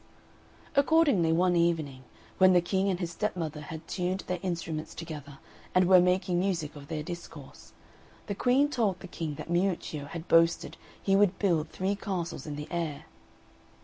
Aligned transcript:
Accordingly 0.75 1.31
one 1.31 1.55
evening, 1.55 2.05
when 2.39 2.53
the 2.53 2.59
King 2.61 2.89
and 2.89 2.99
his 2.99 3.11
stepmother 3.11 3.61
had 3.61 3.87
tuned 3.87 4.21
their 4.25 4.39
instruments 4.41 4.95
together 4.95 5.37
and 5.75 5.87
were 5.87 5.99
making 6.01 6.39
music 6.39 6.75
of 6.75 6.87
their 6.87 7.03
discourse, 7.03 7.73
the 8.25 8.33
Queen 8.33 8.67
told 8.67 8.99
the 8.99 9.07
King 9.07 9.35
that 9.35 9.51
Miuccio 9.51 10.05
had 10.07 10.27
boasted 10.27 10.75
he 10.99 11.15
would 11.15 11.37
build 11.37 11.69
three 11.69 11.95
castles 11.95 12.47
in 12.47 12.55
the 12.55 12.67
air. 12.71 13.05